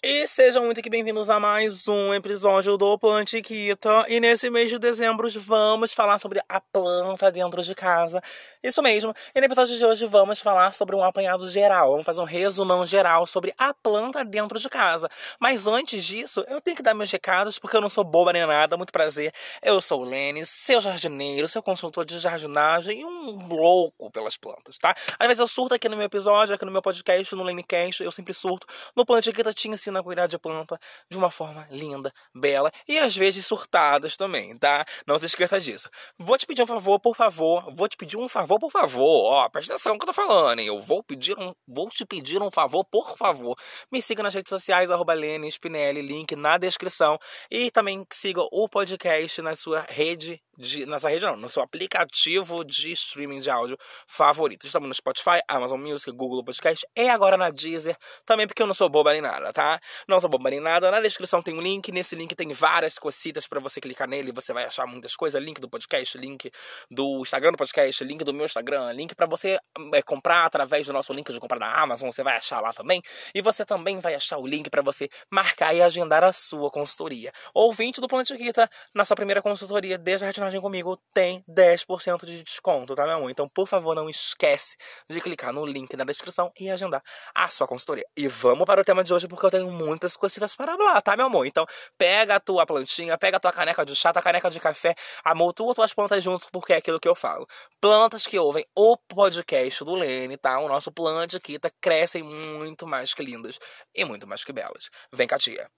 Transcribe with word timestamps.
E 0.00 0.28
sejam 0.28 0.64
muito 0.64 0.80
que 0.80 0.88
bem-vindos 0.88 1.28
a 1.28 1.40
mais 1.40 1.88
um 1.88 2.14
episódio 2.14 2.76
do 2.76 2.96
Plantiquita. 2.96 4.06
E 4.08 4.20
nesse 4.20 4.48
mês 4.48 4.70
de 4.70 4.78
dezembro 4.78 5.28
vamos 5.40 5.92
falar 5.92 6.18
sobre 6.18 6.40
a 6.48 6.60
planta 6.60 7.32
dentro 7.32 7.60
de 7.64 7.74
casa. 7.74 8.22
Isso 8.62 8.80
mesmo. 8.80 9.12
E 9.34 9.40
no 9.40 9.46
episódio 9.46 9.76
de 9.76 9.84
hoje 9.84 10.06
vamos 10.06 10.40
falar 10.40 10.72
sobre 10.72 10.94
um 10.94 11.02
apanhado 11.02 11.50
geral. 11.50 11.90
Vamos 11.90 12.06
fazer 12.06 12.20
um 12.20 12.24
resumão 12.24 12.86
geral 12.86 13.26
sobre 13.26 13.52
a 13.58 13.74
planta 13.74 14.24
dentro 14.24 14.56
de 14.60 14.68
casa. 14.68 15.10
Mas 15.40 15.66
antes 15.66 16.04
disso, 16.04 16.44
eu 16.46 16.60
tenho 16.60 16.76
que 16.76 16.82
dar 16.82 16.94
meus 16.94 17.10
recados 17.10 17.58
porque 17.58 17.76
eu 17.76 17.80
não 17.80 17.88
sou 17.88 18.04
boba 18.04 18.32
nem 18.32 18.46
nada. 18.46 18.76
Muito 18.76 18.92
prazer. 18.92 19.32
Eu 19.60 19.80
sou 19.80 20.02
o 20.02 20.04
Lene, 20.04 20.46
seu 20.46 20.80
jardineiro, 20.80 21.48
seu 21.48 21.60
consultor 21.60 22.04
de 22.04 22.20
jardinagem 22.20 23.00
e 23.00 23.04
um 23.04 23.48
louco 23.48 24.12
pelas 24.12 24.36
plantas, 24.36 24.78
tá? 24.78 24.94
Às 25.18 25.26
vezes 25.26 25.40
eu 25.40 25.48
surto 25.48 25.74
aqui 25.74 25.88
no 25.88 25.96
meu 25.96 26.06
episódio, 26.06 26.54
aqui 26.54 26.64
no 26.64 26.70
meu 26.70 26.82
podcast, 26.82 27.34
no 27.34 27.42
Lenecast, 27.42 28.00
eu 28.04 28.12
sempre 28.12 28.32
surto. 28.32 28.64
No 28.94 29.04
Plantiquita 29.04 29.52
te 29.52 29.66
ensino 29.66 29.87
ensina 29.88 30.00
a 30.00 30.02
cuidar 30.02 30.26
de 30.26 30.38
planta 30.38 30.78
de 31.10 31.16
uma 31.16 31.30
forma 31.30 31.66
linda, 31.70 32.12
bela 32.34 32.70
e 32.86 32.98
às 32.98 33.16
vezes 33.16 33.46
surtadas 33.46 34.16
também, 34.16 34.56
tá? 34.56 34.84
Não 35.06 35.18
se 35.18 35.24
esqueça 35.24 35.60
disso. 35.60 35.88
Vou 36.18 36.36
te 36.36 36.46
pedir 36.46 36.62
um 36.62 36.66
favor, 36.66 37.00
por 37.00 37.16
favor. 37.16 37.72
Vou 37.74 37.88
te 37.88 37.96
pedir 37.96 38.16
um 38.16 38.28
favor, 38.28 38.58
por 38.58 38.70
favor. 38.70 39.32
Ó, 39.32 39.48
presta 39.48 39.74
atenção 39.74 39.94
no 39.94 39.98
que 39.98 40.04
eu 40.04 40.08
tô 40.08 40.12
falando, 40.12 40.60
hein? 40.60 40.66
Eu 40.66 40.80
vou 40.80 41.02
pedir 41.02 41.38
um, 41.38 41.52
vou 41.66 41.88
te 41.88 42.04
pedir 42.04 42.40
um 42.42 42.50
favor, 42.50 42.84
por 42.84 43.16
favor. 43.16 43.56
Me 43.90 44.02
siga 44.02 44.22
nas 44.22 44.34
redes 44.34 44.50
sociais, 44.50 44.90
arroba 44.90 45.14
Lene 45.14 45.50
Spinelli, 45.50 46.02
link 46.02 46.36
na 46.36 46.58
descrição. 46.58 47.18
E 47.50 47.70
também 47.70 48.06
siga 48.12 48.42
o 48.52 48.68
podcast 48.68 49.40
na 49.42 49.56
sua 49.56 49.80
rede 49.88 50.40
de, 50.58 50.84
na 50.84 50.98
sua 50.98 51.10
rede 51.10 51.24
não, 51.24 51.36
no 51.36 51.48
seu 51.48 51.62
aplicativo 51.62 52.64
de 52.64 52.90
streaming 52.92 53.38
de 53.38 53.48
áudio 53.48 53.78
favorito. 54.06 54.66
Estamos 54.66 54.88
no 54.88 54.94
Spotify, 54.94 55.38
Amazon 55.46 55.80
Music, 55.80 56.10
Google 56.10 56.42
Podcast 56.44 56.84
e 56.96 57.08
agora 57.08 57.36
na 57.36 57.50
Deezer, 57.50 57.96
também 58.26 58.46
porque 58.46 58.60
eu 58.60 58.66
não 58.66 58.74
sou 58.74 58.88
boba 58.88 59.12
nem 59.12 59.20
nada, 59.20 59.52
tá? 59.52 59.80
Não 60.08 60.20
sou 60.20 60.28
boba 60.28 60.50
nem 60.50 60.58
nada. 60.58 60.90
Na 60.90 61.00
descrição 61.00 61.40
tem 61.40 61.54
um 61.54 61.60
link, 61.60 61.92
nesse 61.92 62.16
link 62.16 62.34
tem 62.34 62.50
várias 62.52 62.98
cositas 62.98 63.46
para 63.46 63.60
você 63.60 63.80
clicar 63.80 64.08
nele, 64.08 64.32
você 64.32 64.52
vai 64.52 64.64
achar 64.64 64.86
muitas 64.86 65.14
coisas, 65.14 65.40
link 65.40 65.60
do 65.60 65.68
podcast, 65.68 66.18
link 66.18 66.50
do 66.90 67.20
Instagram 67.20 67.52
do 67.52 67.58
podcast, 67.58 68.02
link 68.02 68.24
do 68.24 68.34
meu 68.34 68.46
Instagram, 68.46 68.90
link 68.92 69.14
para 69.14 69.26
você 69.26 69.58
é, 69.94 70.02
comprar 70.02 70.44
através 70.44 70.86
do 70.86 70.92
nosso 70.92 71.12
link 71.12 71.32
de 71.32 71.38
comprar 71.38 71.60
na 71.60 71.80
Amazon, 71.80 72.10
você 72.10 72.24
vai 72.24 72.36
achar 72.36 72.60
lá 72.60 72.72
também. 72.72 73.00
E 73.32 73.40
você 73.40 73.64
também 73.64 74.00
vai 74.00 74.14
achar 74.14 74.38
o 74.38 74.46
link 74.46 74.68
para 74.68 74.82
você 74.82 75.08
marcar 75.30 75.72
e 75.74 75.80
agendar 75.80 76.24
a 76.24 76.32
sua 76.32 76.70
consultoria. 76.70 77.30
Ouvinte 77.54 78.00
do 78.00 78.08
Planeta 78.08 78.36
Guita, 78.36 78.68
na 78.92 79.04
sua 79.04 79.14
primeira 79.14 79.40
consultoria, 79.40 79.96
desde 79.96 80.24
a 80.24 80.28
personagem 80.48 80.60
comigo 80.60 80.98
tem 81.12 81.44
10% 81.48 82.24
de 82.24 82.42
desconto, 82.42 82.94
tá, 82.94 83.04
meu 83.04 83.16
amor? 83.16 83.30
Então, 83.30 83.48
por 83.48 83.66
favor, 83.66 83.94
não 83.94 84.08
esquece 84.08 84.76
de 85.08 85.20
clicar 85.20 85.52
no 85.52 85.64
link 85.64 85.94
na 85.96 86.04
descrição 86.04 86.50
e 86.58 86.70
agendar 86.70 87.02
a 87.34 87.48
sua 87.48 87.66
consultoria. 87.66 88.04
E 88.16 88.26
vamos 88.28 88.64
para 88.64 88.80
o 88.80 88.84
tema 88.84 89.04
de 89.04 89.12
hoje, 89.12 89.28
porque 89.28 89.44
eu 89.44 89.50
tenho 89.50 89.70
muitas 89.70 90.16
coisitas 90.16 90.56
para 90.56 90.76
falar, 90.76 91.00
tá, 91.02 91.16
meu 91.16 91.26
amor? 91.26 91.46
Então, 91.46 91.66
pega 91.96 92.36
a 92.36 92.40
tua 92.40 92.64
plantinha, 92.64 93.16
pega 93.18 93.36
a 93.36 93.40
tua 93.40 93.52
caneca 93.52 93.84
de 93.84 93.94
chá, 93.94 94.10
a 94.10 94.22
caneca 94.22 94.50
de 94.50 94.58
café, 94.58 94.94
amontoa 95.22 95.74
tuas 95.74 95.92
plantas 95.92 96.24
juntos, 96.24 96.48
porque 96.50 96.72
é 96.72 96.76
aquilo 96.76 96.98
que 96.98 97.08
eu 97.08 97.14
falo. 97.14 97.46
Plantas 97.80 98.26
que 98.26 98.38
ouvem 98.38 98.66
o 98.74 98.96
podcast 98.96 99.84
do 99.84 99.94
Lene, 99.94 100.36
tá? 100.36 100.58
O 100.58 100.68
nosso 100.68 100.90
plante 100.90 101.38
tá, 101.58 101.70
crescem 101.80 102.22
muito 102.22 102.86
mais 102.86 103.12
que 103.12 103.22
lindas 103.22 103.58
e 103.94 104.04
muito 104.04 104.26
mais 104.26 104.44
que 104.44 104.52
belas. 104.52 104.88
Vem 105.12 105.26
cá, 105.26 105.38
tia. 105.38 105.68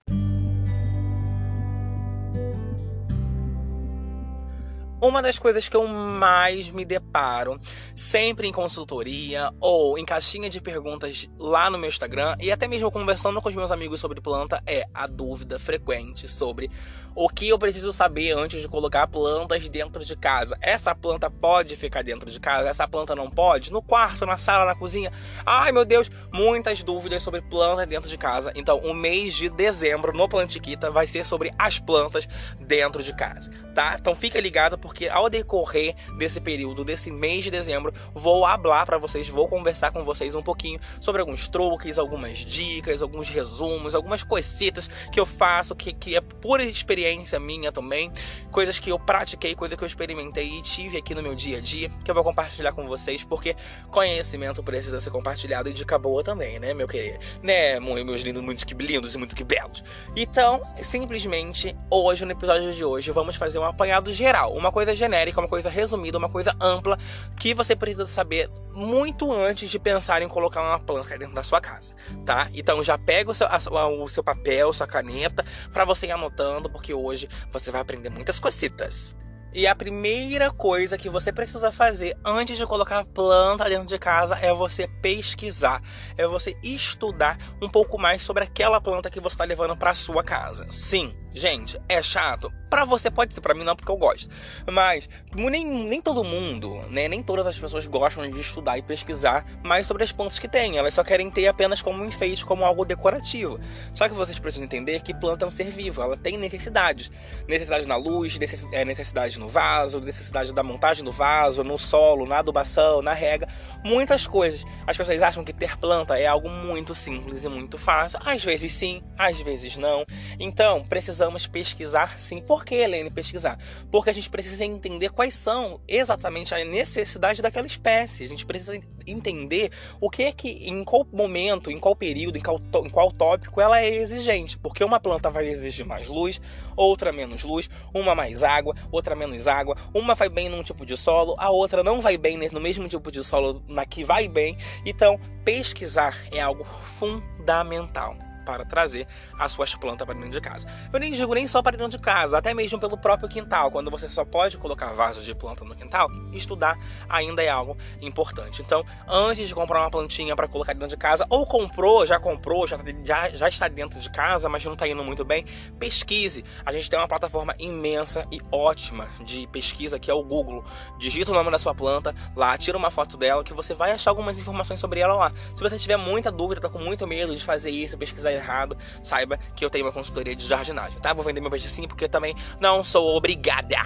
Uma 5.02 5.22
das 5.22 5.38
coisas 5.38 5.66
que 5.66 5.74
eu 5.74 5.86
mais 5.86 6.68
me 6.68 6.84
deparo, 6.84 7.58
sempre 7.96 8.46
em 8.46 8.52
consultoria 8.52 9.50
ou 9.58 9.96
em 9.96 10.04
caixinha 10.04 10.50
de 10.50 10.60
perguntas 10.60 11.26
lá 11.38 11.70
no 11.70 11.78
meu 11.78 11.88
Instagram 11.88 12.36
e 12.38 12.52
até 12.52 12.68
mesmo 12.68 12.90
conversando 12.90 13.40
com 13.40 13.48
os 13.48 13.54
meus 13.54 13.70
amigos 13.70 13.98
sobre 13.98 14.20
planta, 14.20 14.62
é 14.66 14.84
a 14.92 15.06
dúvida 15.06 15.58
frequente 15.58 16.28
sobre 16.28 16.70
o 17.14 17.28
que 17.28 17.48
eu 17.48 17.58
preciso 17.58 17.92
saber 17.92 18.32
antes 18.32 18.60
de 18.60 18.68
colocar 18.68 19.06
plantas 19.06 19.68
dentro 19.70 20.04
de 20.04 20.14
casa. 20.14 20.56
Essa 20.60 20.94
planta 20.94 21.30
pode 21.30 21.76
ficar 21.76 22.04
dentro 22.04 22.30
de 22.30 22.38
casa? 22.38 22.68
Essa 22.68 22.86
planta 22.86 23.14
não 23.16 23.30
pode? 23.30 23.72
No 23.72 23.80
quarto, 23.80 24.26
na 24.26 24.36
sala, 24.36 24.66
na 24.66 24.74
cozinha? 24.74 25.10
Ai 25.46 25.72
meu 25.72 25.86
Deus, 25.86 26.10
muitas 26.30 26.82
dúvidas 26.82 27.22
sobre 27.22 27.40
plantas 27.40 27.86
dentro 27.86 28.08
de 28.08 28.18
casa. 28.18 28.52
Então, 28.54 28.78
o 28.78 28.92
mês 28.92 29.34
de 29.34 29.48
dezembro 29.48 30.12
no 30.12 30.28
Plantiquita 30.28 30.90
vai 30.90 31.06
ser 31.06 31.24
sobre 31.24 31.50
as 31.58 31.78
plantas 31.78 32.28
dentro 32.60 33.02
de 33.02 33.14
casa, 33.14 33.50
tá? 33.74 33.96
Então, 33.98 34.14
fica 34.14 34.38
ligado 34.38 34.78
porque 34.90 35.06
ao 35.06 35.30
decorrer 35.30 35.94
desse 36.18 36.40
período, 36.40 36.84
desse 36.84 37.12
mês 37.12 37.44
de 37.44 37.50
dezembro, 37.52 37.94
vou 38.12 38.44
hablar 38.44 38.84
para 38.84 38.98
vocês, 38.98 39.28
vou 39.28 39.46
conversar 39.46 39.92
com 39.92 40.02
vocês 40.02 40.34
um 40.34 40.42
pouquinho 40.42 40.80
sobre 41.00 41.20
alguns 41.20 41.46
truques, 41.46 41.96
algumas 41.96 42.38
dicas, 42.38 43.00
alguns 43.00 43.28
resumos, 43.28 43.94
algumas 43.94 44.24
coisitas 44.24 44.90
que 45.12 45.20
eu 45.20 45.24
faço, 45.24 45.76
que, 45.76 45.92
que 45.92 46.16
é 46.16 46.20
pura 46.20 46.64
experiência 46.64 47.38
minha 47.38 47.70
também, 47.70 48.10
coisas 48.50 48.80
que 48.80 48.90
eu 48.90 48.98
pratiquei, 48.98 49.54
coisas 49.54 49.78
que 49.78 49.84
eu 49.84 49.86
experimentei 49.86 50.58
e 50.58 50.60
tive 50.60 50.98
aqui 50.98 51.14
no 51.14 51.22
meu 51.22 51.36
dia 51.36 51.58
a 51.58 51.60
dia, 51.60 51.88
que 52.04 52.10
eu 52.10 52.14
vou 52.14 52.24
compartilhar 52.24 52.72
com 52.72 52.88
vocês, 52.88 53.22
porque 53.22 53.54
conhecimento 53.92 54.60
precisa 54.60 54.98
ser 54.98 55.10
compartilhado 55.10 55.68
e 55.68 55.72
dica 55.72 55.96
boa 56.00 56.24
também, 56.24 56.58
né, 56.58 56.74
meu 56.74 56.88
querido? 56.88 57.20
Né, 57.44 57.78
meus 57.78 58.22
lindos, 58.22 58.42
muito 58.42 58.66
que 58.66 58.74
lindos 58.74 59.14
e 59.14 59.18
muito 59.18 59.36
que 59.36 59.44
belos. 59.44 59.84
Então, 60.16 60.60
simplesmente, 60.82 61.76
hoje, 61.88 62.24
no 62.24 62.32
episódio 62.32 62.74
de 62.74 62.84
hoje, 62.84 63.12
vamos 63.12 63.36
fazer 63.36 63.60
um 63.60 63.64
apanhado 63.64 64.12
geral, 64.12 64.52
uma 64.52 64.72
coisa 64.72 64.79
coisa 64.80 64.94
genérica, 64.94 65.38
uma 65.38 65.48
coisa 65.48 65.68
resumida, 65.68 66.16
uma 66.16 66.30
coisa 66.30 66.56
ampla 66.58 66.98
que 67.36 67.52
você 67.52 67.76
precisa 67.76 68.06
saber 68.06 68.48
muito 68.72 69.30
antes 69.30 69.70
de 69.70 69.78
pensar 69.78 70.22
em 70.22 70.28
colocar 70.28 70.62
uma 70.62 70.78
planta 70.78 71.18
dentro 71.18 71.34
da 71.34 71.42
sua 71.42 71.60
casa, 71.60 71.92
tá? 72.24 72.48
Então 72.54 72.82
já 72.82 72.96
pega 72.96 73.30
o 73.30 73.34
seu, 73.34 73.46
a, 73.46 73.88
o 73.88 74.08
seu 74.08 74.24
papel, 74.24 74.72
sua 74.72 74.86
caneta, 74.86 75.44
para 75.70 75.84
você 75.84 76.06
ir 76.06 76.12
anotando, 76.12 76.70
porque 76.70 76.94
hoje 76.94 77.28
você 77.52 77.70
vai 77.70 77.82
aprender 77.82 78.08
muitas 78.08 78.38
cositas. 78.38 79.14
E 79.52 79.66
a 79.66 79.74
primeira 79.74 80.50
coisa 80.50 80.96
que 80.96 81.10
você 81.10 81.30
precisa 81.30 81.70
fazer 81.70 82.16
antes 82.24 82.56
de 82.56 82.64
colocar 82.64 83.04
planta 83.04 83.68
dentro 83.68 83.84
de 83.84 83.98
casa 83.98 84.38
é 84.40 84.54
você 84.54 84.88
pesquisar, 85.02 85.82
é 86.16 86.26
você 86.26 86.56
estudar 86.62 87.36
um 87.60 87.68
pouco 87.68 87.98
mais 87.98 88.22
sobre 88.22 88.44
aquela 88.44 88.80
planta 88.80 89.10
que 89.10 89.20
você 89.20 89.34
está 89.34 89.44
levando 89.44 89.76
para 89.76 89.92
sua 89.92 90.22
casa. 90.22 90.66
Sim, 90.70 91.14
gente, 91.32 91.80
é 91.88 92.00
chato, 92.02 92.52
Pra 92.70 92.84
você 92.84 93.10
pode 93.10 93.34
ser, 93.34 93.40
pra 93.40 93.52
mim 93.52 93.64
não, 93.64 93.74
porque 93.74 93.90
eu 93.90 93.96
gosto. 93.96 94.30
Mas 94.70 95.08
nem, 95.34 95.66
nem 95.66 96.00
todo 96.00 96.22
mundo, 96.22 96.84
né? 96.88 97.08
Nem 97.08 97.20
todas 97.20 97.44
as 97.44 97.58
pessoas 97.58 97.84
gostam 97.84 98.30
de 98.30 98.40
estudar 98.40 98.78
e 98.78 98.82
pesquisar 98.82 99.44
mais 99.64 99.88
sobre 99.88 100.04
as 100.04 100.12
plantas 100.12 100.38
que 100.38 100.46
têm. 100.46 100.76
Elas 100.76 100.94
só 100.94 101.02
querem 101.02 101.28
ter 101.32 101.48
apenas 101.48 101.82
como 101.82 102.00
um 102.00 102.06
enfeite, 102.06 102.46
como 102.46 102.64
algo 102.64 102.84
decorativo. 102.84 103.58
Só 103.92 104.08
que 104.08 104.14
vocês 104.14 104.38
precisam 104.38 104.64
entender 104.64 105.00
que 105.00 105.12
planta 105.12 105.44
é 105.44 105.48
um 105.48 105.50
ser 105.50 105.68
vivo, 105.68 106.00
ela 106.00 106.16
tem 106.16 106.38
necessidades. 106.38 107.10
Necessidade 107.48 107.88
na 107.88 107.96
luz, 107.96 108.38
é, 108.70 108.84
necessidade 108.84 109.40
no 109.40 109.48
vaso, 109.48 109.98
necessidade 110.00 110.54
da 110.54 110.62
montagem 110.62 111.04
do 111.04 111.10
vaso, 111.10 111.64
no 111.64 111.76
solo, 111.76 112.24
na 112.24 112.38
adubação, 112.38 113.02
na 113.02 113.12
rega. 113.12 113.48
Muitas 113.84 114.26
coisas. 114.26 114.64
As 114.86 114.96
pessoas 114.96 115.22
acham 115.22 115.44
que 115.44 115.52
ter 115.52 115.76
planta 115.78 116.18
é 116.18 116.26
algo 116.26 116.48
muito 116.48 116.94
simples 116.94 117.44
e 117.44 117.48
muito 117.48 117.78
fácil. 117.78 118.18
Às 118.24 118.44
vezes 118.44 118.72
sim, 118.72 119.02
às 119.16 119.40
vezes 119.40 119.76
não. 119.76 120.04
Então, 120.38 120.84
precisamos 120.84 121.46
pesquisar 121.46 122.20
sim. 122.20 122.40
Por 122.40 122.64
que, 122.64 122.74
Helene, 122.74 123.10
pesquisar? 123.10 123.58
Porque 123.90 124.10
a 124.10 124.12
gente 124.12 124.28
precisa 124.28 124.64
entender 124.64 125.10
quais 125.10 125.34
são 125.34 125.80
exatamente 125.88 126.54
a 126.54 126.64
necessidade 126.64 127.42
daquela 127.42 127.66
espécie. 127.66 128.24
A 128.24 128.28
gente 128.28 128.44
precisa 128.44 128.78
entender 129.10 129.70
o 130.00 130.08
que 130.08 130.24
é 130.24 130.32
que, 130.32 130.48
em 130.48 130.84
qual 130.84 131.06
momento, 131.12 131.70
em 131.70 131.78
qual 131.78 131.94
período, 131.94 132.36
em 132.36 132.40
qual, 132.40 132.60
em 132.84 132.88
qual 132.88 133.10
tópico 133.12 133.60
ela 133.60 133.80
é 133.80 133.88
exigente. 133.88 134.58
Porque 134.58 134.84
uma 134.84 135.00
planta 135.00 135.30
vai 135.30 135.48
exigir 135.48 135.86
mais 135.86 136.06
luz, 136.06 136.40
outra 136.76 137.12
menos 137.12 137.42
luz, 137.42 137.68
uma 137.94 138.14
mais 138.14 138.42
água, 138.42 138.74
outra 138.90 139.14
menos 139.14 139.46
água. 139.46 139.76
Uma 139.94 140.14
vai 140.14 140.28
bem 140.28 140.48
num 140.48 140.62
tipo 140.62 140.86
de 140.86 140.96
solo, 140.96 141.34
a 141.38 141.50
outra 141.50 141.82
não 141.82 142.00
vai 142.00 142.16
bem 142.16 142.38
no 142.50 142.60
mesmo 142.60 142.88
tipo 142.88 143.10
de 143.10 143.22
solo 143.24 143.62
na 143.68 143.84
que 143.84 144.04
vai 144.04 144.28
bem. 144.28 144.56
Então, 144.84 145.18
pesquisar 145.44 146.16
é 146.32 146.40
algo 146.40 146.64
fundamental 146.64 148.29
para 148.44 148.64
trazer 148.64 149.06
as 149.38 149.52
suas 149.52 149.74
plantas 149.74 150.06
para 150.06 150.14
dentro 150.14 150.30
de 150.30 150.40
casa. 150.40 150.66
Eu 150.92 150.98
nem 150.98 151.12
digo 151.12 151.34
nem 151.34 151.46
só 151.46 151.62
para 151.62 151.76
dentro 151.76 151.98
de 151.98 152.02
casa, 152.02 152.38
até 152.38 152.52
mesmo 152.54 152.78
pelo 152.78 152.96
próprio 152.96 153.28
quintal. 153.28 153.70
Quando 153.70 153.90
você 153.90 154.08
só 154.08 154.24
pode 154.24 154.58
colocar 154.58 154.92
vasos 154.92 155.24
de 155.24 155.34
planta 155.34 155.64
no 155.64 155.74
quintal, 155.74 156.08
estudar 156.32 156.78
ainda 157.08 157.42
é 157.42 157.48
algo 157.48 157.76
importante. 158.00 158.62
Então, 158.62 158.84
antes 159.08 159.48
de 159.48 159.54
comprar 159.54 159.80
uma 159.80 159.90
plantinha 159.90 160.34
para 160.34 160.48
colocar 160.48 160.72
dentro 160.72 160.88
de 160.88 160.96
casa, 160.96 161.26
ou 161.28 161.46
comprou, 161.46 162.04
já 162.06 162.18
comprou, 162.18 162.66
já, 162.66 162.78
já, 163.04 163.28
já 163.30 163.48
está 163.48 163.68
dentro 163.68 163.98
de 164.00 164.10
casa, 164.10 164.48
mas 164.48 164.64
não 164.64 164.74
está 164.74 164.86
indo 164.86 165.02
muito 165.04 165.24
bem, 165.24 165.44
pesquise. 165.78 166.44
A 166.64 166.72
gente 166.72 166.88
tem 166.88 166.98
uma 166.98 167.08
plataforma 167.08 167.54
imensa 167.58 168.26
e 168.30 168.40
ótima 168.50 169.08
de 169.24 169.46
pesquisa 169.48 169.98
que 169.98 170.10
é 170.10 170.14
o 170.14 170.22
Google. 170.22 170.64
Digita 170.98 171.30
o 171.30 171.34
nome 171.34 171.50
da 171.50 171.58
sua 171.58 171.74
planta 171.74 172.14
lá, 172.34 172.56
tira 172.56 172.76
uma 172.76 172.90
foto 172.90 173.16
dela 173.16 173.44
que 173.44 173.52
você 173.52 173.74
vai 173.74 173.92
achar 173.92 174.10
algumas 174.10 174.38
informações 174.38 174.80
sobre 174.80 175.00
ela 175.00 175.14
lá. 175.14 175.32
Se 175.54 175.62
você 175.62 175.78
tiver 175.78 175.96
muita 175.96 176.30
dúvida, 176.30 176.58
está 176.58 176.68
com 176.68 176.78
muito 176.78 177.06
medo 177.06 177.34
de 177.34 177.44
fazer 177.44 177.70
isso, 177.70 177.96
pesquisar 177.96 178.29
errado, 178.32 178.76
saiba 179.02 179.38
que 179.54 179.64
eu 179.64 179.70
tenho 179.70 179.84
uma 179.84 179.92
consultoria 179.92 180.34
de 180.34 180.46
jardinagem, 180.46 180.98
tá? 181.00 181.12
Vou 181.12 181.24
vender 181.24 181.40
meu 181.40 181.50
peixe 181.50 181.68
sim, 181.68 181.86
porque 181.86 182.04
eu 182.04 182.08
também 182.08 182.34
não 182.60 182.82
sou 182.82 183.16
obrigada. 183.16 183.76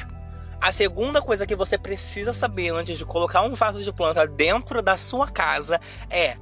A 0.61 0.73
segunda 0.73 1.21
coisa 1.21 1.47
que 1.47 1.55
você 1.55 1.77
precisa 1.77 2.33
saber 2.33 2.71
antes 2.71 2.97
de 2.97 3.05
colocar 3.05 3.43
um 3.43 3.55
vaso 3.55 3.83
de 3.83 3.93
planta 3.93 4.27
dentro 4.27 4.81
da 4.81 4.97
sua 4.97 5.31
casa 5.31 5.81
é 6.09 6.37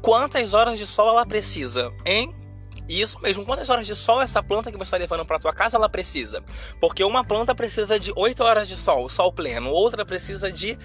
quantas 0.00 0.54
horas 0.54 0.78
de 0.78 0.86
sol 0.86 1.08
ela 1.08 1.26
precisa, 1.26 1.92
hein? 2.04 2.34
Isso 2.88 3.20
mesmo, 3.20 3.44
quantas 3.44 3.68
horas 3.68 3.86
de 3.86 3.96
sol 3.96 4.22
essa 4.22 4.40
planta 4.40 4.70
que 4.70 4.78
você 4.78 4.84
está 4.84 4.96
levando 4.96 5.26
para 5.26 5.40
tua 5.40 5.52
casa 5.52 5.76
ela 5.76 5.88
precisa? 5.88 6.44
Porque 6.80 7.02
uma 7.02 7.24
planta 7.24 7.54
precisa 7.54 7.98
de 7.98 8.12
8 8.14 8.44
horas 8.44 8.68
de 8.68 8.76
sol, 8.76 9.08
sol 9.08 9.32
pleno, 9.32 9.70
outra 9.70 10.04
precisa 10.04 10.52
de 10.52 10.78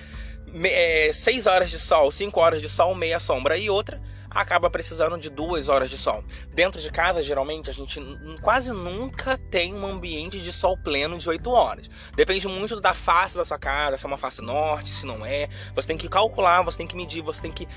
é, 0.63 1.11
6 1.13 1.45
horas 1.45 1.69
de 1.69 1.77
sol, 1.77 2.09
5 2.09 2.39
horas 2.39 2.61
de 2.61 2.69
sol, 2.69 2.95
meia 2.95 3.19
sombra, 3.19 3.57
e 3.57 3.69
outra 3.69 4.01
acaba 4.33 4.69
precisando 4.69 5.17
de 5.17 5.29
duas 5.29 5.69
horas 5.69 5.89
de 5.89 5.97
sol. 5.97 6.23
Dentro 6.53 6.79
de 6.79 6.89
casa, 6.89 7.21
geralmente, 7.21 7.69
a 7.69 7.73
gente 7.73 8.01
quase 8.41 8.71
nunca 8.71 9.37
tem 9.37 9.73
um 9.73 9.85
ambiente 9.85 10.39
de 10.39 10.51
sol 10.51 10.77
pleno 10.77 11.17
de 11.17 11.29
8 11.29 11.51
horas. 11.51 11.89
Depende 12.15 12.47
muito 12.47 12.79
da 12.79 12.93
face 12.93 13.37
da 13.37 13.45
sua 13.45 13.59
casa, 13.59 13.97
se 13.97 14.05
é 14.05 14.07
uma 14.07 14.17
face 14.17 14.41
norte, 14.41 14.89
se 14.89 15.05
não 15.05 15.25
é. 15.25 15.49
Você 15.75 15.87
tem 15.87 15.97
que 15.97 16.07
calcular, 16.07 16.61
você 16.63 16.77
tem 16.77 16.87
que 16.87 16.95
medir, 16.95 17.21
você 17.21 17.41
tem 17.41 17.51
que 17.51 17.67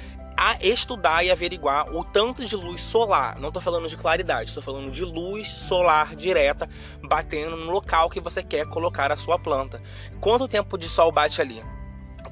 estudar 0.60 1.24
e 1.24 1.30
averiguar 1.30 1.94
o 1.94 2.04
tanto 2.04 2.44
de 2.44 2.56
luz 2.56 2.80
solar. 2.80 3.38
Não 3.38 3.48
estou 3.48 3.62
falando 3.62 3.88
de 3.88 3.96
claridade, 3.96 4.50
estou 4.50 4.62
falando 4.62 4.90
de 4.90 5.04
luz 5.04 5.48
solar 5.48 6.16
direta 6.16 6.68
batendo 7.02 7.56
no 7.56 7.70
local 7.70 8.10
que 8.10 8.20
você 8.20 8.42
quer 8.42 8.66
colocar 8.66 9.12
a 9.12 9.16
sua 9.16 9.38
planta. 9.38 9.80
Quanto 10.20 10.48
tempo 10.48 10.76
de 10.76 10.88
sol 10.88 11.12
bate 11.12 11.40
ali? 11.40 11.62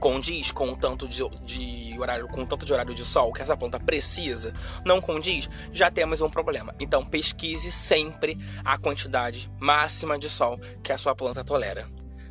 Condiz 0.02 0.50
com 0.50 0.72
o 0.72 0.76
tanto 0.76 1.06
de, 1.06 1.22
de, 1.44 1.96
horário, 1.96 2.26
com 2.26 2.42
o 2.42 2.46
tanto 2.46 2.66
de 2.66 2.72
horário 2.72 2.92
de 2.92 3.04
sol 3.04 3.32
que 3.32 3.40
essa 3.40 3.56
planta 3.56 3.78
precisa, 3.78 4.52
não 4.84 5.00
condiz, 5.00 5.48
já 5.72 5.92
temos 5.92 6.20
um 6.20 6.28
problema. 6.28 6.74
Então 6.80 7.04
pesquise 7.04 7.70
sempre 7.70 8.36
a 8.64 8.76
quantidade 8.76 9.48
máxima 9.60 10.18
de 10.18 10.28
sol 10.28 10.58
que 10.82 10.90
a 10.90 10.98
sua 10.98 11.14
planta 11.14 11.44
tolera. 11.44 11.86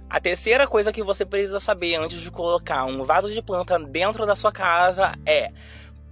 A 0.09 0.19
terceira 0.19 0.67
coisa 0.67 0.91
que 0.91 1.01
você 1.01 1.25
precisa 1.25 1.61
saber 1.61 1.95
antes 1.95 2.19
de 2.19 2.29
colocar 2.29 2.83
um 2.83 3.05
vaso 3.05 3.31
de 3.31 3.41
planta 3.41 3.79
dentro 3.79 4.25
da 4.25 4.35
sua 4.35 4.51
casa 4.51 5.13
é 5.25 5.53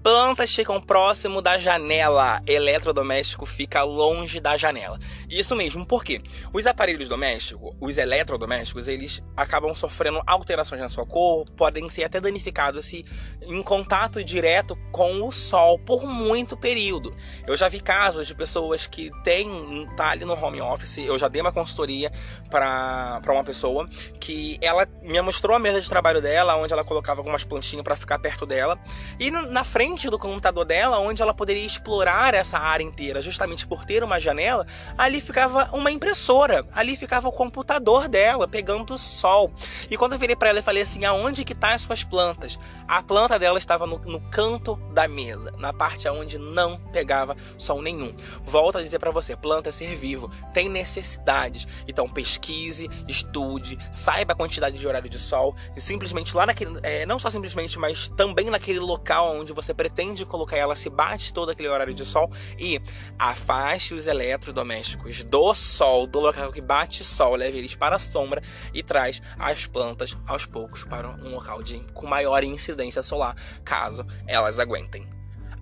Plantas 0.01 0.55
ficam 0.55 0.79
próximo 0.79 1.41
da 1.41 1.57
janela, 1.57 2.41
eletrodoméstico 2.47 3.45
fica 3.45 3.83
longe 3.83 4.39
da 4.39 4.55
janela. 4.55 4.97
Isso 5.29 5.53
mesmo, 5.57 5.85
porque 5.85 6.21
os 6.53 6.65
aparelhos 6.65 7.09
domésticos, 7.09 7.75
os 7.81 7.97
eletrodomésticos, 7.97 8.87
eles 8.87 9.21
acabam 9.35 9.75
sofrendo 9.75 10.21
alterações 10.25 10.79
na 10.79 10.87
sua 10.87 11.05
cor, 11.05 11.43
podem 11.51 11.89
ser 11.89 12.05
até 12.05 12.21
danificados 12.21 12.85
se 12.85 13.05
em 13.41 13.61
contato 13.61 14.23
direto 14.23 14.77
com 14.89 15.21
o 15.27 15.33
sol 15.33 15.77
por 15.77 16.05
muito 16.05 16.55
período. 16.55 17.13
Eu 17.45 17.57
já 17.57 17.67
vi 17.67 17.81
casos 17.81 18.25
de 18.25 18.33
pessoas 18.33 18.87
que 18.87 19.11
têm 19.25 19.85
tá 19.97 20.11
ali 20.11 20.23
no 20.23 20.33
home 20.33 20.61
office, 20.61 20.99
eu 20.99 21.19
já 21.19 21.27
dei 21.27 21.41
uma 21.41 21.51
consultoria 21.51 22.09
para 22.49 23.21
uma 23.27 23.43
pessoa 23.43 23.85
que 24.17 24.57
ela 24.61 24.87
me 25.01 25.21
mostrou 25.21 25.57
a 25.57 25.59
mesa 25.59 25.81
de 25.81 25.89
trabalho 25.89 26.21
dela, 26.21 26.55
onde 26.55 26.71
ela 26.71 26.85
colocava 26.85 27.19
algumas 27.19 27.43
plantinhas 27.43 27.83
para 27.83 27.97
ficar 27.97 28.17
perto 28.19 28.45
dela, 28.45 28.79
e 29.19 29.29
na 29.29 29.65
frente 29.65 29.88
frente 29.89 30.07
do 30.07 30.19
computador 30.19 30.65
dela, 30.65 30.99
onde 30.99 31.19
ela 31.19 31.33
poderia 31.33 31.65
explorar 31.65 32.35
essa 32.35 32.59
área 32.59 32.83
inteira, 32.83 33.23
justamente 33.23 33.65
por 33.65 33.83
ter 33.85 34.03
uma 34.03 34.19
janela, 34.19 34.67
ali 34.95 35.19
ficava 35.19 35.67
uma 35.73 35.89
impressora, 35.89 36.63
ali 36.73 36.95
ficava 36.95 37.27
o 37.27 37.31
computador 37.31 38.07
dela 38.07 38.47
pegando 38.47 38.97
sol. 38.99 39.51
E 39.89 39.97
quando 39.97 40.13
eu 40.13 40.19
virei 40.19 40.35
para 40.35 40.49
ela 40.49 40.59
e 40.59 40.63
falei 40.63 40.83
assim: 40.83 41.05
aonde 41.05 41.43
que 41.43 41.55
tá 41.55 41.73
as 41.73 41.81
suas 41.81 42.03
plantas? 42.03 42.59
A 42.87 43.01
planta 43.01 43.39
dela 43.39 43.57
estava 43.57 43.87
no, 43.87 43.97
no 43.99 44.21
canto 44.29 44.75
da 44.93 45.07
mesa, 45.07 45.51
na 45.57 45.73
parte 45.73 46.07
onde 46.07 46.37
não 46.37 46.77
pegava 46.91 47.35
sol 47.57 47.81
nenhum. 47.81 48.15
Volto 48.43 48.77
a 48.77 48.81
dizer 48.83 48.99
para 48.99 49.11
você: 49.11 49.35
planta 49.35 49.69
é 49.69 49.71
ser 49.71 49.95
vivo, 49.95 50.29
tem 50.53 50.69
necessidades. 50.69 51.67
Então 51.87 52.07
pesquise, 52.07 52.87
estude, 53.07 53.77
saiba 53.91 54.33
a 54.33 54.35
quantidade 54.35 54.77
de 54.77 54.87
horário 54.87 55.09
de 55.09 55.17
sol 55.17 55.55
e 55.75 55.81
simplesmente 55.81 56.35
lá 56.35 56.45
naquele, 56.45 56.79
é, 56.83 57.07
não 57.07 57.17
só 57.17 57.31
simplesmente, 57.31 57.79
mas 57.79 58.07
também 58.09 58.51
naquele 58.51 58.79
local 58.79 59.35
onde 59.35 59.51
você 59.51 59.73
pretende 59.79 60.25
colocar 60.25 60.57
ela 60.57 60.75
se 60.75 60.89
bate 60.89 61.33
todo 61.33 61.51
aquele 61.51 61.69
horário 61.69 61.93
de 61.93 62.05
sol 62.05 62.29
e 62.57 62.81
afaste 63.17 63.93
os 63.93 64.07
eletrodomésticos 64.07 65.23
do 65.23 65.53
sol, 65.53 66.05
do 66.05 66.19
local 66.19 66.51
que 66.51 66.59
bate 66.59 67.01
sol, 67.01 67.37
leve 67.37 67.59
eles 67.59 67.75
para 67.75 67.95
a 67.95 67.99
sombra 67.99 68.43
e 68.73 68.83
traz 68.83 69.21
as 69.37 69.67
plantas 69.67 70.17
aos 70.27 70.45
poucos 70.45 70.83
para 70.83 71.07
um 71.07 71.29
local 71.29 71.63
de 71.63 71.79
com 71.93 72.05
maior 72.05 72.43
incidência 72.43 73.01
solar, 73.01 73.37
caso 73.63 74.05
elas 74.27 74.59
aguentem. 74.59 75.18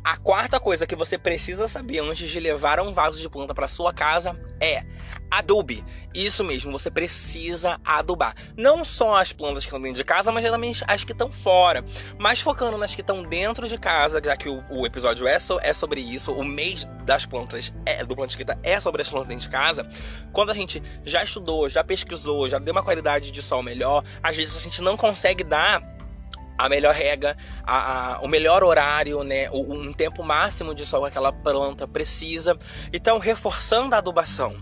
A 0.07 0.15
quarta 0.15 0.57
coisa 0.57 0.87
que 0.87 0.95
você 0.95 1.17
precisa 1.17 1.67
saber 1.67 1.99
antes 1.99 2.29
de 2.29 2.39
levar 2.39 2.79
um 2.79 2.93
vaso 2.93 3.19
de 3.19 3.27
planta 3.27 3.53
para 3.53 3.67
sua 3.67 3.91
casa 3.91 4.39
é 4.57 4.85
adube. 5.29 5.83
Isso 6.13 6.45
mesmo, 6.45 6.71
você 6.71 6.89
precisa 6.89 7.77
adubar. 7.83 8.33
Não 8.55 8.85
só 8.85 9.17
as 9.17 9.33
plantas 9.33 9.63
que 9.63 9.67
estão 9.67 9.81
dentro 9.81 9.97
de 9.97 10.05
casa, 10.05 10.31
mas 10.31 10.45
também 10.45 10.73
as 10.87 11.03
que 11.03 11.11
estão 11.11 11.29
fora. 11.29 11.83
Mas 12.17 12.39
focando 12.39 12.77
nas 12.77 12.95
que 12.95 13.01
estão 13.01 13.21
dentro 13.21 13.67
de 13.67 13.77
casa, 13.77 14.21
já 14.23 14.37
que 14.37 14.47
o, 14.47 14.63
o 14.69 14.85
episódio 14.85 15.27
é, 15.27 15.37
so, 15.39 15.59
é, 15.61 15.73
sobre 15.73 15.99
isso, 15.99 16.31
o 16.31 16.41
mês 16.41 16.85
das 17.03 17.25
plantas 17.25 17.73
é, 17.85 18.05
do 18.05 18.15
Plantisquita 18.15 18.57
é 18.63 18.79
sobre 18.79 19.01
as 19.01 19.09
plantas 19.09 19.27
dentro 19.27 19.43
de 19.43 19.51
casa. 19.51 19.85
Quando 20.31 20.51
a 20.51 20.53
gente 20.53 20.81
já 21.03 21.21
estudou, 21.21 21.67
já 21.67 21.83
pesquisou, 21.83 22.47
já 22.47 22.59
deu 22.59 22.71
uma 22.71 22.81
qualidade 22.81 23.29
de 23.29 23.41
sol 23.41 23.61
melhor, 23.61 24.05
às 24.23 24.37
vezes 24.37 24.55
a 24.55 24.61
gente 24.61 24.81
não 24.81 24.95
consegue 24.95 25.43
dar 25.43 25.96
a 26.57 26.67
melhor 26.67 26.93
rega, 26.93 27.37
a, 27.63 28.15
a, 28.15 28.21
o 28.21 28.27
melhor 28.27 28.63
horário, 28.63 29.23
né, 29.23 29.49
o, 29.51 29.73
um 29.73 29.93
tempo 29.93 30.23
máximo 30.23 30.73
de 30.73 30.85
sol 30.85 31.01
que 31.01 31.07
aquela 31.07 31.31
planta 31.31 31.87
precisa. 31.87 32.57
Então, 32.91 33.19
reforçando 33.19 33.93
a 33.93 33.99
adubação, 33.99 34.55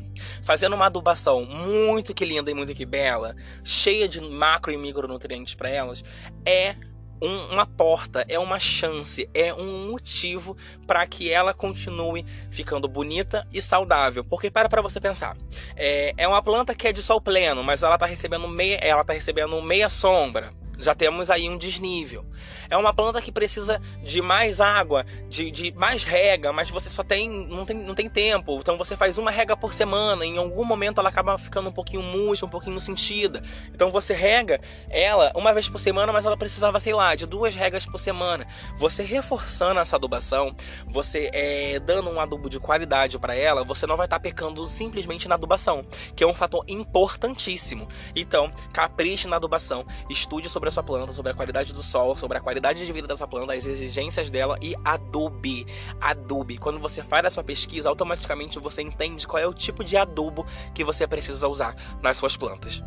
fazendo 0.44 0.74
uma 0.74 0.88
adubação 0.88 1.45
muito 1.45 2.13
que 2.13 2.25
linda 2.25 2.51
e 2.51 2.53
muito 2.53 2.74
que 2.74 2.86
bela, 2.86 3.36
cheia 3.63 4.07
de 4.07 4.19
macro 4.21 4.71
e 4.71 4.77
micronutrientes 4.77 5.53
para 5.53 5.69
elas, 5.69 6.03
é 6.45 6.75
um, 7.21 7.53
uma 7.53 7.65
porta, 7.65 8.25
é 8.27 8.38
uma 8.38 8.59
chance, 8.59 9.30
é 9.33 9.53
um 9.53 9.89
motivo 9.89 10.57
para 10.86 11.06
que 11.07 11.31
ela 11.31 11.53
continue 11.53 12.25
ficando 12.50 12.88
bonita 12.88 13.47
e 13.53 13.62
saudável. 13.62 14.24
Porque 14.24 14.51
para 14.51 14.68
para 14.68 14.81
você 14.81 15.00
pensar, 15.00 15.38
é, 15.75 16.13
é 16.18 16.27
uma 16.27 16.42
planta 16.42 16.75
que 16.75 16.88
é 16.88 16.94
de 16.94 17.01
sol 17.01 17.21
pleno, 17.21 17.63
mas 17.63 17.83
ela 17.83 17.95
está 17.95 18.06
recebendo 18.06 18.47
meia, 18.47 18.75
ela 18.77 19.03
tá 19.03 19.13
recebendo 19.13 19.62
meia 19.62 19.89
sombra 19.89 20.51
já 20.80 20.94
temos 20.94 21.30
aí 21.30 21.50
um 21.50 21.57
desnível. 21.57 22.25
É 22.69 22.77
uma 22.77 22.94
planta 22.94 23.22
que 23.22 23.31
precisa 23.31 23.81
de 24.04 24.22
mais 24.22 24.60
água, 24.60 25.06
de, 25.30 25.51
de 25.51 25.72
mais 25.74 26.04
rega, 26.04 26.51
mas 26.51 26.69
você 26.69 26.89
só 26.89 27.04
tem 27.04 27.30
não, 27.30 27.66
tem 27.66 27.75
não 27.75 27.95
tem 27.95 28.10
tempo. 28.10 28.57
Então 28.60 28.77
você 28.77 28.95
faz 28.95 29.18
uma 29.18 29.31
rega 29.31 29.56
por 29.56 29.74
semana. 29.74 30.25
Em 30.25 30.38
algum 30.38 30.63
momento 30.63 31.00
ela 31.00 31.10
acaba 31.10 31.38
ficando 31.38 31.69
um 31.69 31.72
pouquinho 31.72 32.01
murcha, 32.01 32.45
um 32.45 32.50
pouquinho 32.50 32.80
sentida. 32.80 33.42
Então 33.72 33.92
você 33.92 34.13
rega 34.13 34.60
ela 34.89 35.31
uma 35.36 35.54
vez 35.54 35.69
por 35.69 35.80
semana, 35.80 36.12
mas 36.12 36.25
ela 36.25 36.38
precisava, 36.38 36.80
sei 36.80 36.94
lá, 36.94 37.16
de 37.16 37.25
duas 37.25 37.56
regas 37.56 37.86
por 37.86 38.00
semana. 38.00 38.45
Você 38.78 39.04
reforçando 39.04 39.80
essa 39.80 39.95
adubação, 39.95 40.56
você 40.88 41.30
é, 41.33 41.80
dando 41.80 42.10
um 42.10 42.19
adubo 42.19 42.50
de 42.50 42.60
qualidade 42.60 43.18
para 43.19 43.36
ela, 43.36 43.63
você 43.63 43.86
não 43.86 43.95
vai 43.95 44.06
estar 44.06 44.18
tá 44.18 44.24
pecando 44.24 44.68
simplesmente 44.68 45.28
na 45.28 45.35
adubação, 45.35 45.85
que 46.16 46.23
é 46.23 46.28
um 46.28 46.33
fator 46.33 46.64
importantíssimo. 46.68 47.88
Então, 48.16 48.52
capriche 48.73 49.28
na 49.28 49.35
adubação, 49.35 49.85
estude 50.09 50.50
sobre 50.50 50.65
a 50.68 50.72
sua 50.72 50.84
planta, 50.84 51.14
sobre 51.14 51.31
a 51.31 51.36
qualidade 51.36 51.74
do 51.74 51.84
sol, 51.84 52.16
sobre 52.16 52.38
a 52.38 52.42
qualidade 52.42 52.86
de 52.86 52.92
vida 52.92 53.07
dessa 53.07 53.28
planta, 53.28 53.54
as 53.54 53.66
exigências 53.66 54.30
dela 54.30 54.57
e 54.62 54.76
adube. 54.84 55.66
Adube. 56.00 56.57
Quando 56.57 56.80
você 56.80 57.02
faz 57.04 57.26
a 57.26 57.30
sua 57.30 57.44
pesquisa, 57.44 57.90
automaticamente 57.90 58.60
você 58.60 58.81
entende 58.81 59.28
qual 59.28 59.42
é 59.42 59.48
o 59.48 59.54
tipo 59.54 59.84
de 59.84 59.98
adubo 59.98 60.45
que 60.74 60.84
você 60.84 61.07
precisa 61.07 61.48
usar 61.48 61.76
nas 62.02 62.18
suas 62.18 62.36
plantas. 62.36 62.81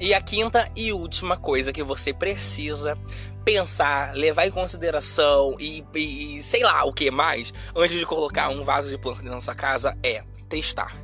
E 0.00 0.12
a 0.14 0.20
quinta 0.20 0.70
e 0.74 0.92
última 0.92 1.36
coisa 1.36 1.72
que 1.72 1.82
você 1.82 2.12
precisa 2.12 2.96
pensar, 3.44 4.14
levar 4.14 4.46
em 4.46 4.50
consideração 4.50 5.56
e, 5.58 5.84
e, 5.94 6.42
sei 6.42 6.62
lá 6.62 6.84
o 6.84 6.92
que 6.92 7.10
mais 7.10 7.52
antes 7.74 7.98
de 7.98 8.06
colocar 8.06 8.48
um 8.48 8.62
vaso 8.62 8.88
de 8.88 8.98
planta 8.98 9.22
da 9.22 9.40
sua 9.40 9.54
casa 9.54 9.96
é 10.02 10.24
testar 10.48 11.01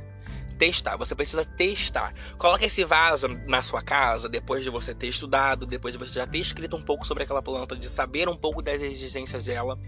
testar, 0.59 0.97
você 0.97 1.15
precisa 1.15 1.45
testar. 1.45 2.13
Coloque 2.37 2.65
esse 2.65 2.83
vaso 2.83 3.29
na 3.47 3.63
sua 3.63 3.81
casa 3.81 4.27
depois 4.27 4.63
de 4.63 4.69
você 4.69 4.93
ter 4.93 5.07
estudado, 5.07 5.65
depois 5.65 5.93
de 5.93 5.97
você 5.97 6.19
já 6.19 6.27
ter 6.27 6.37
escrito 6.37 6.75
um 6.75 6.81
pouco 6.81 7.07
sobre 7.07 7.23
aquela 7.23 7.41
planta, 7.41 7.75
de 7.75 7.87
saber 7.87 8.27
um 8.27 8.35
pouco 8.35 8.61
das 8.61 8.81
exigências 8.81 9.45
dela. 9.45 9.79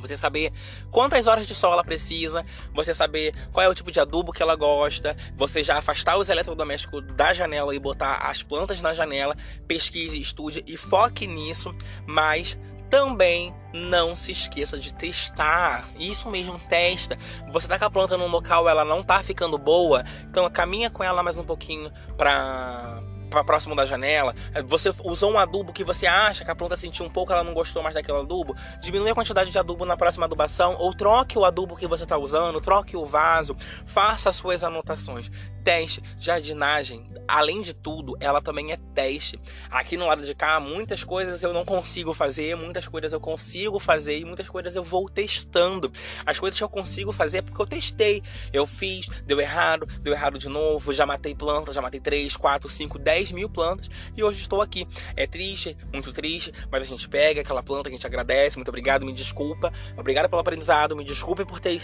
Você 0.00 0.16
saber 0.16 0.52
quantas 0.90 1.26
horas 1.26 1.46
de 1.46 1.54
sol 1.54 1.72
ela 1.72 1.84
precisa, 1.84 2.44
você 2.74 2.92
saber 2.92 3.34
qual 3.52 3.64
é 3.64 3.68
o 3.68 3.74
tipo 3.74 3.90
de 3.90 4.00
adubo 4.00 4.32
que 4.32 4.42
ela 4.42 4.54
gosta, 4.54 5.16
você 5.36 5.62
já 5.62 5.78
afastar 5.78 6.16
os 6.18 6.28
eletrodomésticos 6.28 7.04
da 7.14 7.32
janela 7.32 7.74
e 7.74 7.78
botar 7.78 8.16
as 8.16 8.42
plantas 8.42 8.80
na 8.82 8.92
janela, 8.92 9.36
pesquise, 9.66 10.20
estude 10.20 10.62
e 10.66 10.76
foque 10.76 11.26
nisso, 11.26 11.74
mas 12.06 12.58
também 12.88 13.54
não 13.72 14.16
se 14.16 14.32
esqueça 14.32 14.78
de 14.78 14.94
testar. 14.94 15.84
Isso 15.98 16.30
mesmo, 16.30 16.58
testa. 16.58 17.18
Você 17.50 17.68
tá 17.68 17.78
com 17.78 17.84
a 17.84 17.90
planta 17.90 18.16
num 18.16 18.28
local, 18.28 18.68
ela 18.68 18.84
não 18.84 19.02
tá 19.02 19.22
ficando 19.22 19.58
boa, 19.58 20.04
então 20.28 20.48
caminha 20.50 20.90
com 20.90 21.02
ela 21.02 21.22
mais 21.22 21.38
um 21.38 21.44
pouquinho 21.44 21.92
para 22.16 23.02
próximo 23.26 23.74
da 23.74 23.84
janela, 23.84 24.34
você 24.66 24.92
usou 25.04 25.32
um 25.32 25.38
adubo 25.38 25.72
que 25.72 25.84
você 25.84 26.06
acha 26.06 26.44
que 26.44 26.50
a 26.50 26.54
planta 26.54 26.76
sentiu 26.76 27.04
um 27.04 27.10
pouco, 27.10 27.32
ela 27.32 27.44
não 27.44 27.54
gostou 27.54 27.82
mais 27.82 27.94
daquele 27.94 28.18
adubo, 28.18 28.56
diminui 28.80 29.10
a 29.10 29.14
quantidade 29.14 29.50
de 29.50 29.58
adubo 29.58 29.84
na 29.84 29.96
próxima 29.96 30.26
adubação 30.26 30.76
ou 30.78 30.94
troque 30.94 31.38
o 31.38 31.44
adubo 31.44 31.76
que 31.76 31.86
você 31.86 32.04
está 32.04 32.16
usando, 32.16 32.60
troque 32.60 32.96
o 32.96 33.04
vaso, 33.04 33.56
faça 33.86 34.30
as 34.30 34.36
suas 34.36 34.64
anotações. 34.64 35.30
Teste, 35.62 36.00
jardinagem, 36.16 37.10
além 37.26 37.60
de 37.60 37.74
tudo, 37.74 38.16
ela 38.20 38.40
também 38.40 38.70
é 38.70 38.76
teste. 38.94 39.36
Aqui 39.68 39.96
no 39.96 40.06
lado 40.06 40.22
de 40.22 40.32
cá, 40.32 40.60
muitas 40.60 41.02
coisas 41.02 41.42
eu 41.42 41.52
não 41.52 41.64
consigo 41.64 42.12
fazer, 42.12 42.56
muitas 42.56 42.86
coisas 42.86 43.12
eu 43.12 43.18
consigo 43.18 43.80
fazer 43.80 44.20
e 44.20 44.24
muitas 44.24 44.48
coisas 44.48 44.76
eu 44.76 44.84
vou 44.84 45.08
testando. 45.08 45.92
As 46.24 46.38
coisas 46.38 46.56
que 46.56 46.62
eu 46.62 46.68
consigo 46.68 47.10
fazer 47.10 47.38
é 47.38 47.42
porque 47.42 47.60
eu 47.60 47.66
testei, 47.66 48.22
eu 48.52 48.64
fiz, 48.64 49.08
deu 49.24 49.40
errado, 49.40 49.88
deu 50.00 50.12
errado 50.12 50.38
de 50.38 50.48
novo, 50.48 50.92
já 50.92 51.04
matei 51.04 51.34
plantas, 51.34 51.74
já 51.74 51.82
matei 51.82 52.00
3, 52.00 52.36
4, 52.36 52.68
5, 52.68 52.98
10 53.00 53.15
10 53.16 53.32
mil 53.32 53.48
plantas 53.48 53.88
e 54.14 54.22
hoje 54.22 54.40
estou 54.40 54.60
aqui. 54.60 54.86
É 55.16 55.26
triste, 55.26 55.76
muito 55.90 56.12
triste, 56.12 56.52
mas 56.70 56.82
a 56.82 56.86
gente 56.86 57.08
pega 57.08 57.40
aquela 57.40 57.62
planta, 57.62 57.88
a 57.88 57.92
gente 57.92 58.06
agradece, 58.06 58.56
muito 58.56 58.68
obrigado, 58.68 59.06
me 59.06 59.12
desculpa, 59.12 59.72
obrigado 59.96 60.28
pelo 60.28 60.40
aprendizado, 60.40 60.94
me 60.94 61.02
desculpe 61.02 61.44
por 61.46 61.58
ter 61.58 61.80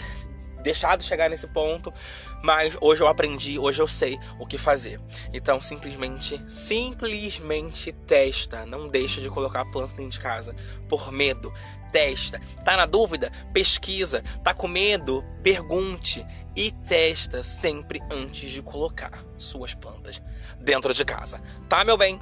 deixado 0.63 1.03
chegar 1.03 1.29
nesse 1.29 1.47
ponto, 1.47 1.93
mas 2.41 2.75
hoje 2.81 3.01
eu 3.01 3.07
aprendi, 3.07 3.59
hoje 3.59 3.81
eu 3.81 3.87
sei 3.87 4.17
o 4.39 4.47
que 4.47 4.57
fazer. 4.57 4.99
Então, 5.31 5.61
simplesmente, 5.61 6.41
simplesmente 6.47 7.91
testa, 7.91 8.65
não 8.65 8.87
deixa 8.87 9.21
de 9.21 9.29
colocar 9.29 9.61
a 9.61 9.65
planta 9.65 9.95
dentro 9.95 10.11
de 10.11 10.19
casa 10.19 10.55
por 10.89 11.11
medo. 11.11 11.53
Testa. 11.91 12.41
Tá 12.65 12.75
na 12.75 12.87
dúvida? 12.87 13.31
Pesquisa. 13.53 14.23
Tá 14.43 14.51
com 14.51 14.67
medo? 14.67 15.23
Pergunte 15.43 16.25
e 16.55 16.71
testa 16.71 17.43
sempre 17.43 18.01
antes 18.09 18.49
de 18.49 18.63
colocar 18.63 19.23
suas 19.37 19.75
plantas 19.75 20.19
dentro 20.59 20.91
de 20.91 21.05
casa. 21.05 21.39
Tá, 21.69 21.83
meu 21.83 21.95
bem? 21.95 22.19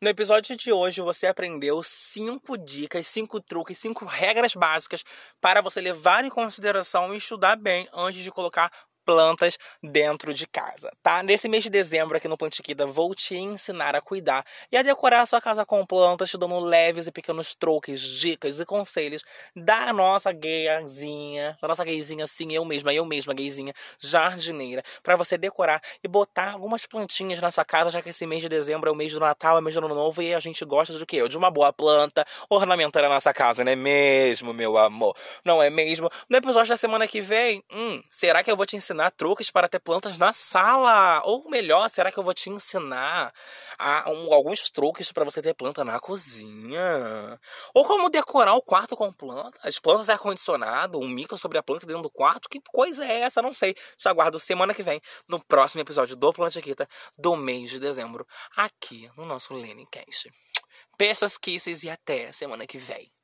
No 0.00 0.08
episódio 0.08 0.54
de 0.54 0.72
hoje 0.72 1.00
você 1.00 1.26
aprendeu 1.26 1.82
cinco 1.82 2.56
dicas, 2.56 3.04
cinco 3.08 3.40
truques, 3.40 3.78
cinco 3.78 4.04
regras 4.04 4.54
básicas 4.54 5.04
para 5.40 5.60
você 5.60 5.80
levar 5.80 6.24
em 6.24 6.30
consideração 6.30 7.12
e 7.12 7.16
estudar 7.16 7.56
bem 7.56 7.88
antes 7.92 8.22
de 8.22 8.30
colocar 8.30 8.70
plantas 9.08 9.56
dentro 9.82 10.34
de 10.34 10.46
casa, 10.46 10.92
tá? 11.02 11.22
Nesse 11.22 11.48
mês 11.48 11.64
de 11.64 11.70
dezembro 11.70 12.18
aqui 12.18 12.28
no 12.28 12.36
Plantiquida 12.36 12.84
vou 12.84 13.14
te 13.14 13.34
ensinar 13.38 13.96
a 13.96 14.02
cuidar 14.02 14.44
e 14.70 14.76
a 14.76 14.82
decorar 14.82 15.22
a 15.22 15.26
sua 15.26 15.40
casa 15.40 15.64
com 15.64 15.86
plantas, 15.86 16.28
te 16.28 16.36
dando 16.36 16.58
leves 16.58 17.06
e 17.06 17.10
pequenos 17.10 17.54
truques, 17.54 18.02
dicas 18.02 18.60
e 18.60 18.66
conselhos 18.66 19.22
da 19.56 19.94
nossa 19.94 20.30
gayzinha, 20.30 21.56
da 21.58 21.68
nossa 21.68 21.86
gayzinha 21.86 22.26
sim, 22.26 22.52
eu 22.52 22.66
mesma, 22.66 22.92
eu 22.92 23.02
mesma 23.06 23.32
gayzinha, 23.32 23.72
jardineira, 23.98 24.82
para 25.02 25.16
você 25.16 25.38
decorar 25.38 25.80
e 26.04 26.06
botar 26.06 26.52
algumas 26.52 26.84
plantinhas 26.84 27.40
na 27.40 27.50
sua 27.50 27.64
casa, 27.64 27.90
já 27.90 28.02
que 28.02 28.10
esse 28.10 28.26
mês 28.26 28.42
de 28.42 28.48
dezembro 28.50 28.90
é 28.90 28.92
o 28.92 28.94
mês 28.94 29.10
do 29.14 29.20
Natal, 29.20 29.56
é 29.56 29.60
o 29.60 29.62
mês 29.62 29.74
do 29.74 29.86
Ano 29.86 29.94
Novo 29.94 30.20
e 30.20 30.34
a 30.34 30.40
gente 30.40 30.62
gosta 30.66 30.92
de 30.92 31.06
quê? 31.06 31.26
De 31.26 31.38
uma 31.38 31.50
boa 31.50 31.72
planta 31.72 32.26
ornamentar 32.50 33.02
a 33.04 33.08
nossa 33.08 33.32
casa, 33.32 33.64
não 33.64 33.72
é 33.72 33.76
mesmo, 33.76 34.52
meu 34.52 34.76
amor? 34.76 35.16
Não 35.42 35.62
é 35.62 35.70
mesmo? 35.70 36.10
No 36.28 36.36
episódio 36.36 36.68
da 36.68 36.76
semana 36.76 37.08
que 37.08 37.22
vem, 37.22 37.64
hum, 37.72 38.02
será 38.10 38.44
que 38.44 38.50
eu 38.50 38.56
vou 38.56 38.66
te 38.66 38.76
ensinar 38.76 38.97
ensinar 38.98 39.10
truques 39.12 39.50
para 39.50 39.68
ter 39.68 39.78
plantas 39.78 40.18
na 40.18 40.32
sala. 40.32 41.22
Ou 41.24 41.48
melhor, 41.48 41.88
será 41.88 42.10
que 42.10 42.18
eu 42.18 42.22
vou 42.22 42.34
te 42.34 42.50
ensinar 42.50 43.32
a, 43.78 44.10
um, 44.10 44.32
alguns 44.32 44.70
truques 44.70 45.12
para 45.12 45.24
você 45.24 45.40
ter 45.40 45.54
planta 45.54 45.84
na 45.84 46.00
cozinha? 46.00 47.40
Ou 47.72 47.84
como 47.84 48.10
decorar 48.10 48.54
o 48.54 48.62
quarto 48.62 48.96
com 48.96 49.12
plantas? 49.12 49.60
As 49.64 49.78
plantas 49.78 50.08
ar-condicionado, 50.08 50.98
um 50.98 51.08
mito 51.08 51.38
sobre 51.38 51.58
a 51.58 51.62
planta 51.62 51.86
dentro 51.86 52.02
do 52.02 52.10
quarto? 52.10 52.48
Que 52.48 52.60
coisa 52.72 53.04
é 53.04 53.20
essa? 53.20 53.40
Não 53.40 53.54
sei. 53.54 53.74
Te 53.96 54.08
aguardo 54.08 54.40
semana 54.40 54.74
que 54.74 54.82
vem, 54.82 55.00
no 55.28 55.42
próximo 55.44 55.80
episódio 55.80 56.16
do 56.16 56.32
Plantiquita 56.32 56.88
do 57.16 57.36
mês 57.36 57.70
de 57.70 57.78
dezembro, 57.78 58.26
aqui 58.56 59.10
no 59.16 59.24
nosso 59.24 59.54
Lenicast. 59.54 60.30
Beijos, 60.98 61.38
kisses 61.38 61.84
e 61.84 61.90
até 61.90 62.32
semana 62.32 62.66
que 62.66 62.78
vem. 62.78 63.17